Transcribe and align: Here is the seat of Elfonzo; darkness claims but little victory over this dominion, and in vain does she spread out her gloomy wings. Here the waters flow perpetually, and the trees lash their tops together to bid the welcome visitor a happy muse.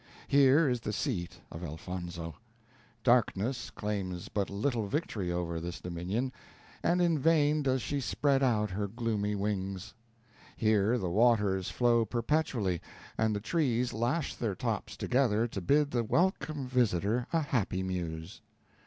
Here 0.27 0.67
is 0.67 0.79
the 0.79 0.93
seat 0.93 1.41
of 1.51 1.63
Elfonzo; 1.63 2.33
darkness 3.03 3.69
claims 3.69 4.29
but 4.29 4.49
little 4.49 4.87
victory 4.87 5.31
over 5.31 5.59
this 5.59 5.79
dominion, 5.79 6.33
and 6.81 7.03
in 7.03 7.19
vain 7.19 7.61
does 7.61 7.83
she 7.83 8.01
spread 8.01 8.41
out 8.41 8.71
her 8.71 8.87
gloomy 8.87 9.35
wings. 9.35 9.93
Here 10.57 10.97
the 10.97 11.11
waters 11.11 11.69
flow 11.69 12.03
perpetually, 12.03 12.81
and 13.15 13.35
the 13.35 13.39
trees 13.39 13.93
lash 13.93 14.33
their 14.33 14.55
tops 14.55 14.97
together 14.97 15.47
to 15.47 15.61
bid 15.61 15.91
the 15.91 16.03
welcome 16.03 16.65
visitor 16.65 17.27
a 17.31 17.39
happy 17.39 17.83
muse. 17.83 18.41